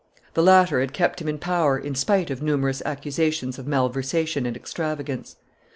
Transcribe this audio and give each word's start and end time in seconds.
The 0.33 0.41
latter 0.41 0.79
had 0.79 0.93
kept 0.93 1.21
him 1.21 1.27
in 1.27 1.37
power 1.37 1.77
in 1.77 1.93
spite 1.93 2.31
of 2.31 2.41
numerous 2.41 2.81
accusations 2.87 3.59
of 3.59 3.67
malversation 3.67 4.47
and 4.47 4.55
extravagance. 4.57 5.35